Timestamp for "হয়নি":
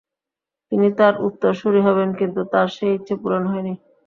3.51-3.73